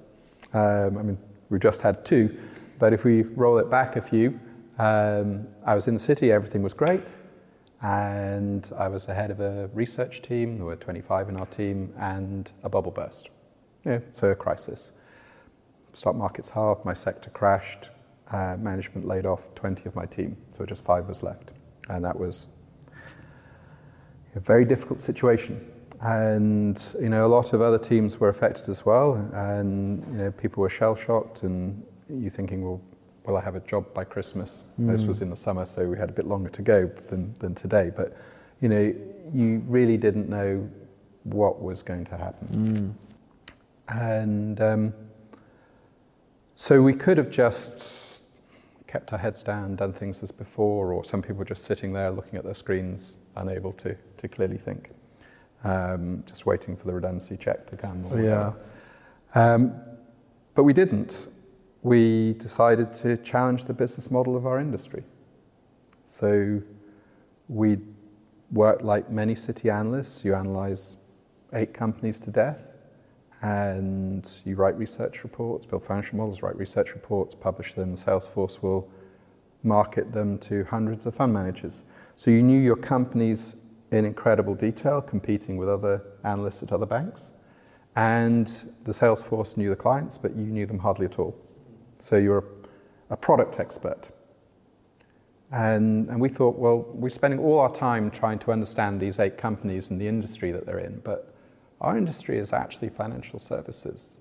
[0.52, 2.38] Um, I mean, we've just had two,
[2.78, 4.38] but if we roll it back a few,
[4.78, 7.16] um, I was in the city, everything was great,
[7.82, 10.56] and I was the head of a research team.
[10.56, 13.30] There were 25 in our team, and a bubble burst.
[13.84, 14.92] Yeah, so a crisis.
[15.94, 17.90] Stock market's halved, my sector crashed,
[18.30, 21.52] uh, management laid off 20 of my team, so just five of us left.
[21.88, 22.46] And that was
[24.34, 25.68] a very difficult situation.
[26.00, 30.30] And you know, a lot of other teams were affected as well, and you know,
[30.32, 32.80] people were shell shocked, and you thinking, well,
[33.24, 34.64] will I have a job by Christmas?
[34.78, 37.54] This was in the summer, so we had a bit longer to go than, than
[37.54, 37.92] today.
[37.94, 38.16] But
[38.60, 38.94] you know,
[39.32, 40.68] you really didn't know
[41.24, 42.48] what was going to happen.
[43.88, 44.94] And um,
[46.56, 48.22] so we could have just
[48.86, 52.10] kept our heads down, done things as before, or some people were just sitting there
[52.10, 54.90] looking at their screens, unable to, to clearly think,
[55.64, 58.06] um, just waiting for the redundancy check to come.
[58.22, 58.52] Yeah.
[59.34, 59.74] Um,
[60.54, 61.28] but we didn't.
[61.82, 65.04] We decided to challenge the business model of our industry.
[66.04, 66.60] So
[67.48, 67.78] we
[68.50, 70.24] worked like many city analysts.
[70.24, 70.96] You analyze
[71.54, 72.71] eight companies to death,
[73.42, 77.96] and you write research reports, build financial models, write research reports, publish them.
[77.96, 78.88] Salesforce will
[79.64, 81.82] market them to hundreds of fund managers.
[82.14, 83.56] So you knew your companies
[83.90, 87.32] in incredible detail, competing with other analysts at other banks.
[87.96, 88.46] And
[88.84, 91.36] the Salesforce knew the clients, but you knew them hardly at all.
[91.98, 92.44] So you're
[93.10, 94.08] a product expert.
[95.50, 99.36] And, and we thought, well, we're spending all our time trying to understand these eight
[99.36, 101.31] companies and the industry that they're in, but
[101.82, 104.18] our industry is actually financial services.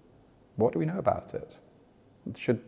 [0.56, 1.58] What do we know about it?
[2.36, 2.60] Should,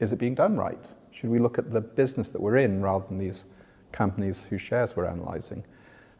[0.00, 0.92] is it being done right?
[1.12, 3.46] Should we look at the business that we're in rather than these
[3.92, 5.64] companies whose shares we're analysing?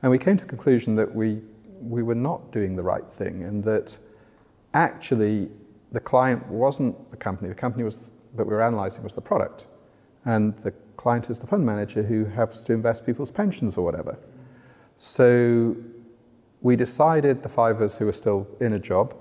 [0.03, 1.43] And we came to the conclusion that we,
[1.81, 3.99] we were not doing the right thing and that
[4.73, 5.51] actually
[5.91, 9.67] the client wasn't the company, the company was, that we were analysing was the product.
[10.25, 14.17] And the client is the fund manager who has to invest people's pensions or whatever.
[14.97, 15.77] So
[16.63, 19.15] we decided, the five of us who were still in a job,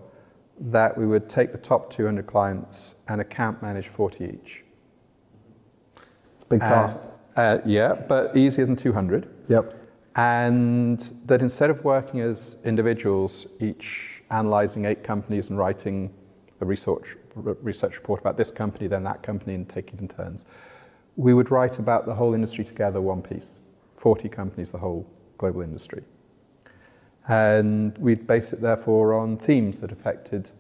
[0.60, 4.63] that we would take the top 200 clients and account manage 40 each.
[6.36, 6.98] It's a big task.
[7.36, 9.28] Uh, yeah, but easier than 200.
[9.50, 9.74] Yep.
[10.15, 16.13] And that instead of working as individuals, each analyzing eight companies and writing
[16.62, 20.45] a research, research report about this company, then that company, and taking it in turns,
[21.17, 23.60] we would write about the whole industry together, one piece
[23.98, 26.04] 40 companies, the whole global industry.
[27.27, 30.51] And we'd base it, therefore, on themes that affected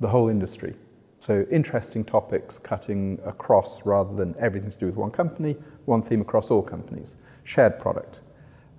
[0.00, 0.74] the whole industry.
[1.20, 6.20] So, interesting topics cutting across rather than everything to do with one company, one theme
[6.20, 8.20] across all companies, shared product.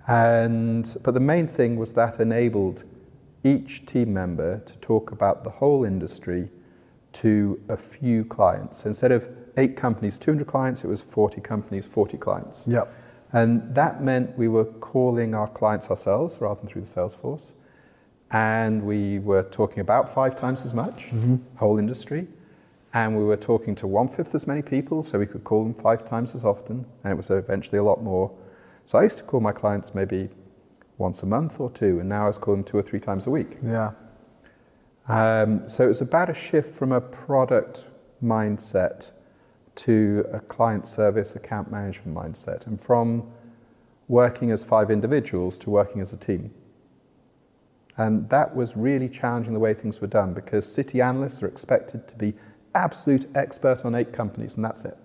[0.08, 2.84] And, but the main thing was that enabled
[3.44, 6.48] each team member to talk about the whole industry
[7.12, 8.82] to a few clients.
[8.82, 12.64] So instead of eight companies, 200 clients, it was 40 companies, 40 clients.
[12.66, 12.92] Yep.
[13.32, 17.52] And that meant we were calling our clients ourselves rather than through the sales force.
[18.32, 21.36] And we were talking about five times as much, mm-hmm.
[21.56, 22.28] whole industry.
[22.92, 25.74] And we were talking to one fifth as many people, so we could call them
[25.74, 26.86] five times as often.
[27.04, 28.32] And it was eventually a lot more.
[28.84, 30.28] So I used to call my clients maybe
[30.98, 33.26] once a month or two, and now I was calling them two or three times
[33.26, 33.58] a week.
[33.62, 33.92] Yeah.
[35.08, 37.86] Um, so it was about a shift from a product
[38.22, 39.10] mindset
[39.76, 43.30] to a client service account management mindset and from
[44.08, 46.52] working as five individuals to working as a team.
[47.96, 52.08] And that was really challenging the way things were done because city analysts are expected
[52.08, 52.34] to be
[52.74, 54.96] absolute expert on eight companies and that's it.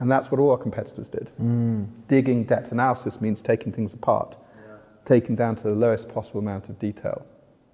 [0.00, 1.30] And that's what all our competitors did.
[1.40, 1.88] Mm.
[2.08, 4.76] Digging depth analysis means taking things apart, yeah.
[5.04, 7.26] taking down to the lowest possible amount of detail.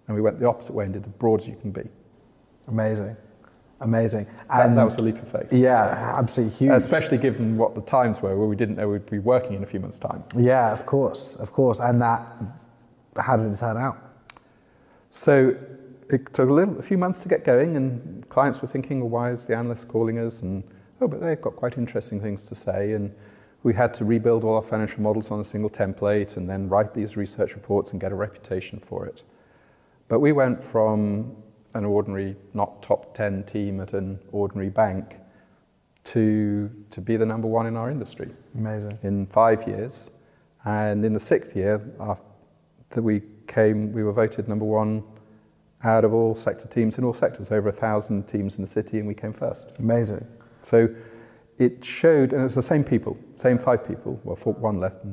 [0.07, 1.89] And we went the opposite way and did as broad as you can be.
[2.69, 3.17] Amazing.
[3.81, 4.27] Amazing.
[4.49, 5.53] And that, that, was a leap of faith.
[5.53, 6.73] Yeah, absolutely huge.
[6.73, 9.67] Especially given what the times were, where we didn't know we'd be working in a
[9.67, 10.25] few months' time.
[10.35, 11.79] Yeah, of course, of course.
[11.79, 12.27] And that,
[13.19, 13.99] how did it turn out?
[15.11, 15.57] So
[16.09, 19.11] it took a, little, a few months to get going, and clients were thinking, well,
[19.11, 20.41] why is the analyst calling us?
[20.41, 20.65] And
[21.01, 22.93] oh, but they've got quite interesting things to say.
[22.93, 23.15] And
[23.63, 26.95] we had to rebuild all our financial models on a single template and then write
[26.95, 29.23] these research reports and get a reputation for it.
[30.09, 31.37] But we went from
[31.77, 35.17] an ordinary, not top 10 team at an ordinary bank
[36.05, 38.31] to, to be the number one in our industry.
[38.55, 38.99] Amazing.
[39.03, 40.11] In five years.
[40.65, 42.17] And in the sixth year, uh,
[42.91, 45.03] after we came, we were voted number one
[45.85, 48.99] out of all sector teams in all sectors, over a thousand teams in the city,
[48.99, 49.73] and we came first.
[49.79, 50.27] Amazing.
[50.63, 50.89] So
[51.59, 55.05] it showed, and it was the same people, same five people, well, four, one left,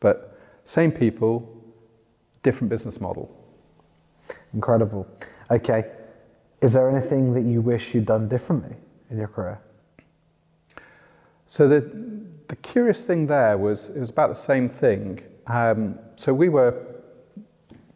[0.00, 1.64] but same people,
[2.42, 3.30] different business model.
[4.54, 5.06] Incredible.
[5.50, 5.90] Okay.
[6.60, 8.76] Is there anything that you wish you'd done differently
[9.10, 9.60] in your career?
[11.44, 11.80] So the,
[12.48, 15.22] the curious thing there was it was about the same thing.
[15.46, 16.96] Um, so we were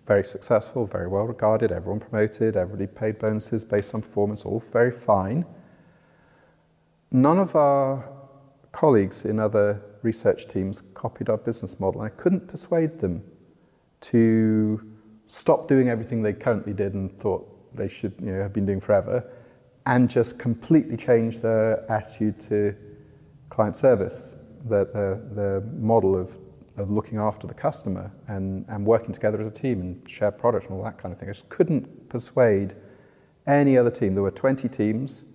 [0.07, 4.91] very successful, very well regarded, everyone promoted, everybody paid bonuses based on performance, all very
[4.91, 5.45] fine.
[7.11, 8.09] None of our
[8.73, 12.01] colleagues in other research teams copied our business model.
[12.01, 13.23] I couldn't persuade them
[14.03, 14.90] to
[15.31, 18.81] stop doing everything they currently did and thought they should you know, have been doing
[18.81, 19.25] forever,
[19.87, 22.75] and just completely change their attitude to
[23.49, 26.37] client service, their, the, the model of,
[26.77, 30.67] of looking after the customer and, and working together as a team and share products
[30.67, 31.29] and all that kind of thing.
[31.29, 32.75] I just couldn't persuade
[33.47, 34.15] any other team.
[34.15, 35.27] There were 20 teams.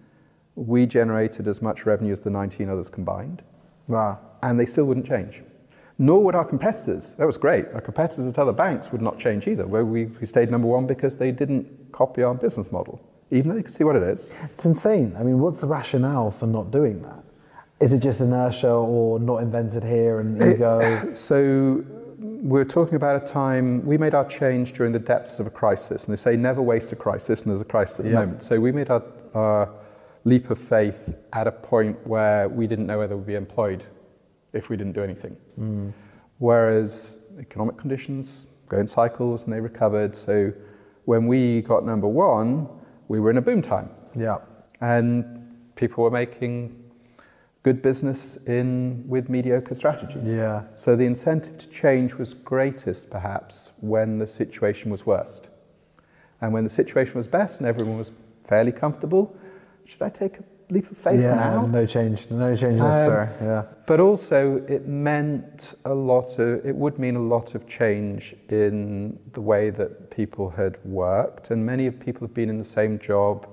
[0.55, 3.43] We generated as much revenue as the 19 others combined.
[3.88, 4.19] Wow.
[4.43, 5.41] And they still wouldn't change
[5.97, 7.13] nor would our competitors.
[7.17, 7.67] That was great.
[7.74, 10.88] Our competitors at other banks would not change either, where we, we stayed number one
[10.88, 13.01] because they didn't copy our business model,
[13.32, 14.32] even though you can see what it is.
[14.53, 15.15] It's insane.
[15.17, 17.24] I mean, what's the rationale for not doing that?
[17.80, 21.11] Is it just inertia or not invented here and ego?
[21.13, 21.84] So
[22.17, 26.05] we're talking about a time we made our change during the depths of a crisis,
[26.05, 28.43] and they say never waste a crisis, and there's a crisis at the moment.
[28.43, 29.03] So we made our,
[29.34, 29.69] our
[30.24, 33.84] leap of faith at a point where we didn't know whether we'd be employed
[34.56, 35.38] if we didn't do anything.
[35.60, 35.93] Mm.
[36.39, 40.16] Whereas economic conditions go in cycles and they recovered.
[40.16, 40.51] So
[41.06, 42.68] when we got number one,
[43.08, 43.89] we were in a boom time.
[44.16, 44.38] Yeah.
[44.82, 46.84] And people were making
[47.64, 50.32] good business in with mediocre strategies.
[50.32, 50.64] Yeah.
[50.76, 55.47] So the incentive to change was greatest perhaps when the situation was worst.
[56.41, 58.12] And when the situation was best and everyone was
[58.43, 59.36] fairly comfortable,
[59.86, 61.66] should I take a leap of faith yeah, now?
[61.66, 63.28] no change, no change Um, necessary.
[63.41, 63.63] yeah.
[63.86, 69.20] But also, it meant a lot of, it would mean a lot of change in
[69.34, 71.51] the way that people had worked.
[71.51, 73.47] And many people have been in the same job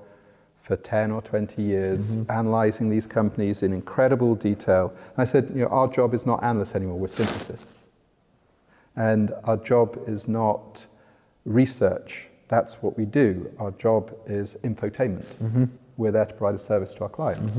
[0.59, 4.93] for 10 or 20 years, analyzing these companies in incredible detail.
[5.19, 7.87] I said, you know, our job is not analysts anymore, we're synthesists.
[8.95, 10.87] And our job is not
[11.45, 12.29] research.
[12.49, 13.51] That's what we do.
[13.59, 15.69] Our job is infotainment.
[15.97, 17.59] We're there to provide a service to our clients,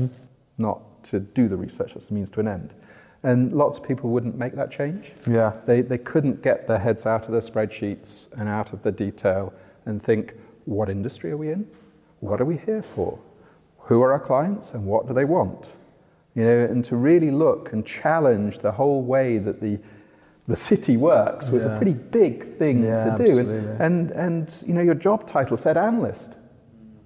[0.58, 1.94] not to do the research.
[1.94, 2.74] That's the means to an end.
[3.22, 5.12] And lots of people wouldn't make that change.
[5.26, 5.52] Yeah.
[5.64, 9.54] They, they couldn't get their heads out of their spreadsheets and out of the detail
[9.86, 10.34] and think,
[10.66, 11.66] what industry are we in?
[12.20, 13.18] What are we here for?
[13.78, 15.72] Who are our clients and what do they want?
[16.34, 19.78] You know, and to really look and challenge the whole way that the,
[20.46, 23.38] the city works was a pretty big thing Yeah, to do.
[23.38, 26.32] And, and, and, you know, your job title said analyst.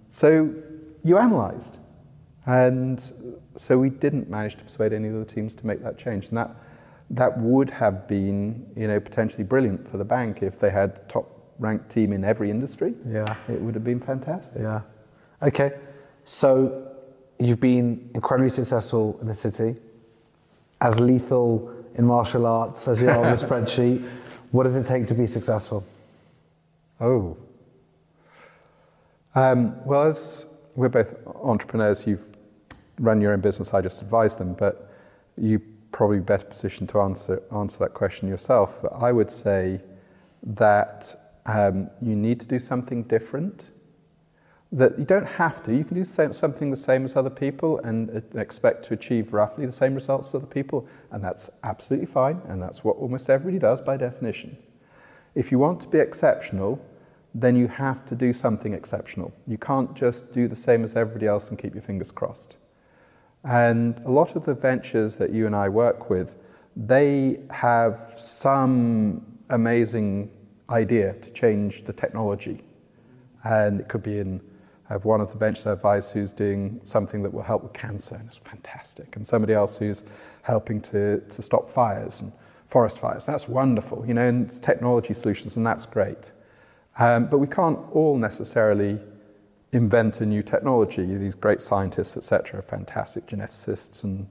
[0.08, 0.52] So
[1.04, 1.78] you analysed.
[2.46, 3.12] And
[3.56, 6.28] so we didn't manage to persuade any of the teams to make that change.
[6.28, 6.50] And that,
[7.10, 11.30] that would have been, you know, potentially brilliant for the bank if they had top
[11.58, 12.94] ranked team in every industry.
[13.06, 13.36] Yeah.
[13.48, 14.62] It would have been fantastic.
[14.62, 14.80] Yeah.
[15.42, 15.72] Okay.
[16.24, 16.88] So
[17.38, 19.76] you've been incredibly successful in the city,
[20.80, 24.08] as lethal in martial arts as you are on the spreadsheet.
[24.52, 25.84] What does it take to be successful?
[27.00, 27.36] Oh.
[29.34, 30.46] Um, well, as
[30.78, 32.24] we're both entrepreneurs, you've
[33.00, 34.92] run your own business, I just advise them, but
[35.36, 35.60] you
[35.90, 38.80] probably better positioned to answer, answer that question yourself.
[38.80, 39.80] But I would say
[40.44, 41.14] that
[41.46, 43.70] um, you need to do something different.
[44.70, 45.74] That you don't have to.
[45.74, 49.66] You can do something the same as other people and uh, expect to achieve roughly
[49.66, 53.58] the same results as other people, and that's absolutely fine, and that's what almost everybody
[53.58, 54.56] does by definition.
[55.34, 56.80] If you want to be exceptional,
[57.40, 59.32] then you have to do something exceptional.
[59.46, 62.56] You can't just do the same as everybody else and keep your fingers crossed.
[63.44, 66.36] And a lot of the ventures that you and I work with,
[66.76, 70.30] they have some amazing
[70.68, 72.64] idea to change the technology.
[73.44, 74.40] And it could be in,
[74.90, 77.72] I have one of the ventures I advise who's doing something that will help with
[77.72, 79.14] cancer, and it's fantastic.
[79.14, 80.02] And somebody else who's
[80.42, 82.32] helping to, to stop fires and
[82.66, 83.24] forest fires.
[83.24, 86.32] That's wonderful, you know, and it's technology solutions, and that's great.
[86.98, 89.00] Um, but we can't all necessarily
[89.72, 91.04] invent a new technology.
[91.16, 94.28] These great scientists, etc., fantastic geneticists and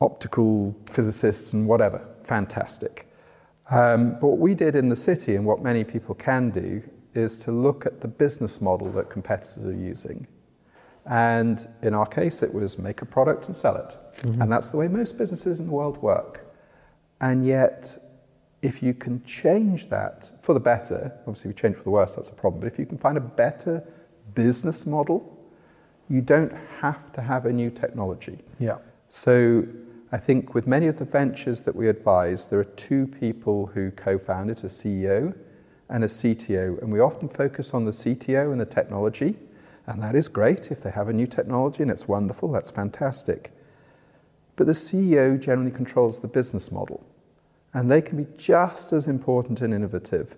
[0.00, 3.08] optical physicists and whatever, fantastic.
[3.70, 6.82] Um, but what we did in the city and what many people can do
[7.14, 10.26] is to look at the business model that competitors are using.
[11.06, 13.96] And in our case, it was make a product and sell it.
[14.40, 16.46] And that's the way most businesses in the world work.
[17.20, 17.96] And yet,
[18.62, 22.30] if you can change that for the better, obviously we change for the worse, that's
[22.30, 23.84] a problem, but if you can find a better
[24.34, 25.38] business model,
[26.08, 28.38] you don't have to have a new technology.
[28.58, 28.78] Yeah.
[29.08, 29.66] So
[30.12, 33.90] I think with many of the ventures that we advise, there are two people who
[33.90, 35.34] co-founded, a CEO
[35.88, 39.36] and a CTO, and we often focus on the CTO and the technology,
[39.86, 43.50] and that is great if they have a new technology and it's wonderful, that's fantastic.
[44.54, 47.04] But the CEO generally controls the business model,
[47.74, 50.36] and they can be just as important and innovative.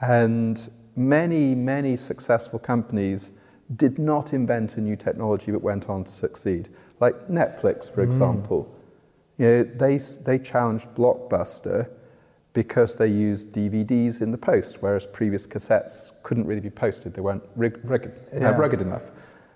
[0.00, 3.32] And many, many successful companies
[3.76, 6.68] did not invent a new technology but went on to succeed.
[7.00, 8.72] Like Netflix, for example.
[9.38, 11.88] You know, they, they challenged Blockbuster
[12.52, 17.14] because they used DVDs in the post, whereas previous cassettes couldn't really be posted.
[17.14, 19.10] They weren't rig, rugged, uh, rugged enough.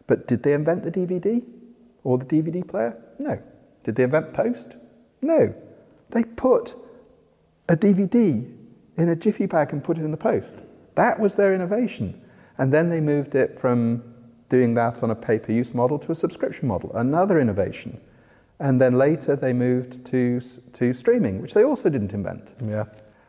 [0.06, 1.44] But did they invent the DVD
[2.04, 2.96] or the DVD player?
[3.18, 3.38] No.
[3.84, 4.76] Did they invent post?
[5.20, 5.54] No.
[6.10, 6.74] They put
[7.68, 8.52] a DVD
[8.96, 10.62] in a jiffy bag and put it in the post.
[10.94, 12.20] That was their innovation.
[12.58, 14.02] And then they moved it from
[14.48, 18.00] doing that on a pay per use model to a subscription model, another innovation.
[18.58, 20.40] And then later they moved to,
[20.72, 22.54] to streaming, which they also didn't invent.
[22.64, 22.84] Yeah.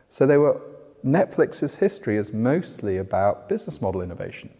[0.08, 0.60] So they were,
[1.04, 4.50] Netflix's history is mostly about business model innovation.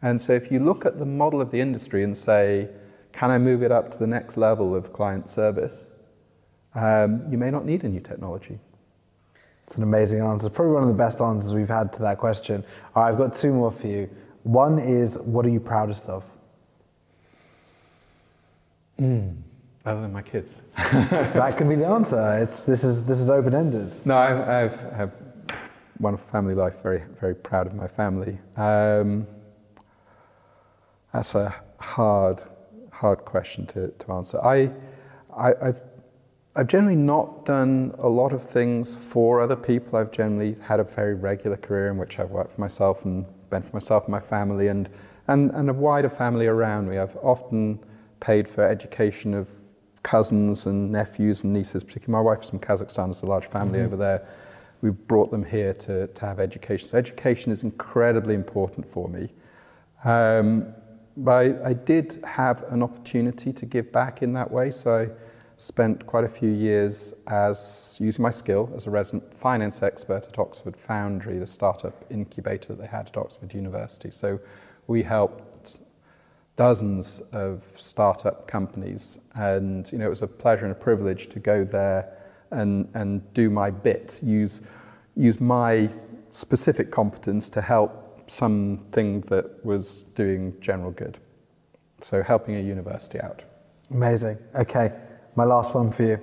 [0.00, 2.68] And so if you look at the model of the industry and say,
[3.12, 5.88] can I move it up to the next level of client service?
[6.74, 8.58] Um, you may not need a new technology.
[9.66, 10.50] It's an amazing answer.
[10.50, 12.64] Probably one of the best answers we've had to that question.
[12.94, 14.10] All right, I've got two more for you.
[14.42, 16.24] One is, what are you proudest of?
[19.84, 20.62] Other than my kids.
[20.76, 22.38] that can be the answer.
[22.38, 23.92] It's this is this is open ended.
[24.04, 25.12] No, I've, I've, I have
[25.98, 26.82] wonderful family life.
[26.82, 28.38] Very, very proud of my family.
[28.56, 29.26] Um,
[31.12, 32.42] that's a hard,
[32.90, 34.38] hard question to, to answer.
[34.42, 34.70] I,
[35.36, 35.82] I, I've
[36.54, 39.98] I've generally not done a lot of things for other people.
[39.98, 43.62] I've generally had a very regular career in which I've worked for myself and been
[43.62, 44.90] for myself and my family and,
[45.28, 46.98] and, and a wider family around me.
[46.98, 47.80] I've often
[48.20, 49.48] paid for education of
[50.02, 53.86] cousins and nephews and nieces, particularly my wife's from Kazakhstan, there's a large family mm-hmm.
[53.86, 54.26] over there.
[54.82, 56.86] We've brought them here to, to have education.
[56.86, 59.30] So education is incredibly important for me.
[60.04, 60.74] Um,
[61.16, 64.70] but I, I did have an opportunity to give back in that way.
[64.70, 65.08] So I,
[65.56, 70.38] spent quite a few years as using my skill as a resident finance expert at
[70.38, 74.10] Oxford Foundry, the startup incubator that they had at Oxford University.
[74.10, 74.40] So
[74.86, 75.80] we helped
[76.56, 81.38] dozens of startup companies, and you know it was a pleasure and a privilege to
[81.38, 82.16] go there
[82.50, 84.60] and and do my bit, use
[85.16, 85.88] use my
[86.30, 91.18] specific competence to help something that was doing general good.
[92.00, 93.42] So helping a university out.
[93.90, 94.38] Amazing.
[94.54, 94.92] Okay.
[95.34, 96.20] My last one for you.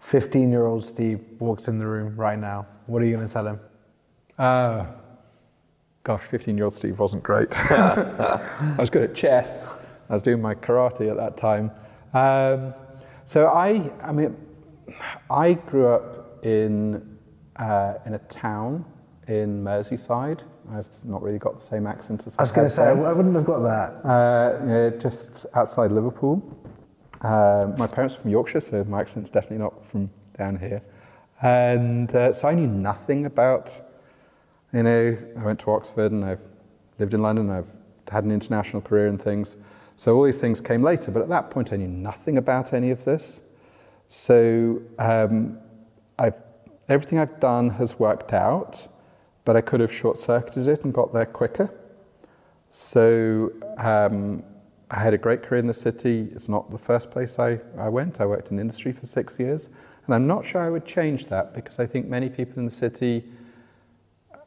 [0.00, 2.66] 15 year old Steve walks in the room right now.
[2.86, 3.60] What are you going to tell him?
[4.38, 4.86] Uh,
[6.02, 7.48] gosh, 15 year old Steve wasn't great.
[7.70, 9.66] I was good at chess.
[10.10, 11.70] I was doing my karate at that time.
[12.12, 12.74] Um,
[13.24, 14.36] so I, I mean,
[15.30, 17.18] I grew up in,
[17.56, 18.84] uh, in a town
[19.26, 20.40] in Merseyside.
[20.70, 23.34] I've not really got the same accent as I was going to say, I wouldn't
[23.34, 24.06] have got that.
[24.06, 26.42] Uh, yeah, just outside Liverpool.
[27.24, 30.82] Uh, my parents are from Yorkshire, so my accent's definitely not from down here.
[31.40, 33.74] And uh, so I knew nothing about,
[34.74, 36.42] you know, I went to Oxford and I've
[36.98, 37.66] lived in London, I've
[38.10, 39.56] had an international career and things.
[39.96, 42.90] So all these things came later, but at that point I knew nothing about any
[42.90, 43.40] of this.
[44.06, 45.58] So um,
[46.18, 46.36] I've,
[46.90, 48.86] everything I've done has worked out,
[49.46, 51.72] but I could have short circuited it and got there quicker.
[52.68, 54.42] So um,
[54.94, 56.28] I had a great career in the city.
[56.32, 58.20] It's not the first place I, I went.
[58.20, 59.70] I worked in industry for six years.
[60.06, 62.70] And I'm not sure I would change that because I think many people in the
[62.70, 63.24] city,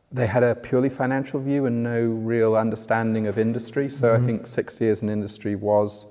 [0.09, 3.89] they had a purely financial view and no real understanding of industry.
[3.89, 4.23] So mm-hmm.
[4.23, 6.05] I think six years in industry was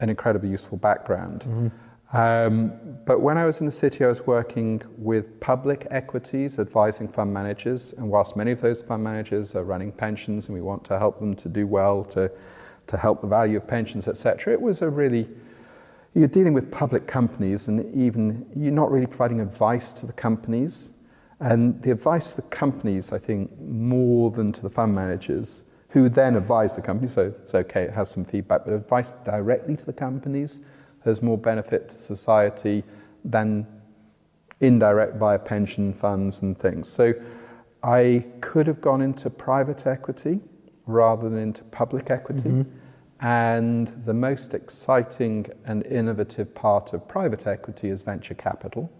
[0.00, 1.42] an incredibly useful background.
[1.42, 2.16] Mm-hmm.
[2.16, 2.72] Um,
[3.04, 7.34] but when I was in the city, I was working with public equities, advising fund
[7.34, 7.92] managers.
[7.92, 11.20] And whilst many of those fund managers are running pensions and we want to help
[11.20, 12.30] them to do well, to
[12.88, 14.52] to help the value of pensions, etc.
[14.52, 15.28] It was a really,
[16.14, 20.90] you're dealing with public companies and even you're not really providing advice to the companies.
[21.40, 26.08] And the advice to the companies, I think, more than to the fund managers, who
[26.08, 29.86] then advise the company, so it's okay, it has some feedback, but advice directly to
[29.86, 30.60] the companies
[31.04, 32.84] has more benefit to society
[33.24, 33.66] than
[34.60, 36.88] indirect via pension funds and things.
[36.88, 37.14] So
[37.82, 40.40] I could have gone into private equity
[40.86, 42.48] rather than into public equity.
[42.48, 42.77] Mm-hmm.
[43.20, 48.90] And the most exciting and innovative part of private equity is venture capital.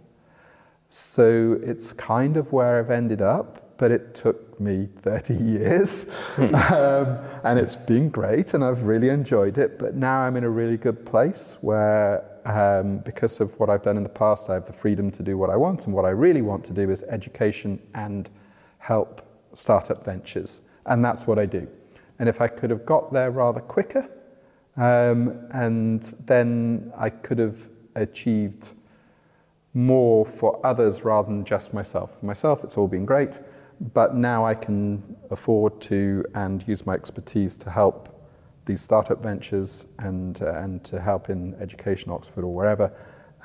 [0.88, 6.10] So it's kind of where I've ended up, but it took me 30 years.
[6.34, 6.54] Hmm.
[6.54, 9.78] um, and it's been great, and I've really enjoyed it.
[9.78, 13.96] But now I'm in a really good place where, um, because of what I've done
[13.96, 15.86] in the past, I have the freedom to do what I want.
[15.86, 18.28] And what I really want to do is education and
[18.78, 19.22] help
[19.54, 20.62] startup ventures.
[20.86, 21.68] And that's what I do.
[22.18, 24.08] And if I could have got there rather quicker,
[24.76, 28.74] um, and then I could have achieved
[29.74, 32.18] more for others rather than just myself.
[32.18, 33.40] For myself, it's all been great,
[33.92, 38.14] but now I can afford to and use my expertise to help
[38.66, 42.92] these startup ventures and, uh, and to help in education, Oxford or wherever.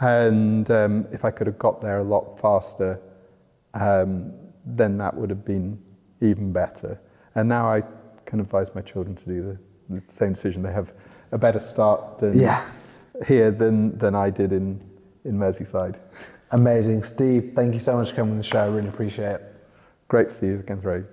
[0.02, 3.00] And um, if I could have got there a lot faster,
[3.74, 4.34] um,
[4.66, 5.82] then that would have been
[6.22, 7.00] even better.
[7.36, 7.84] And now I
[8.34, 9.60] can advise my children to do
[9.90, 10.64] the, the same decision.
[10.64, 10.92] They have
[11.32, 12.66] a better start than yeah.
[13.28, 14.82] here than, than I did in,
[15.24, 16.00] in Merseyside.
[16.50, 17.04] Amazing.
[17.04, 18.64] Steve, thank you so much for coming on the show.
[18.64, 19.56] I really appreciate it.
[20.08, 21.04] Great to see you again, Ray.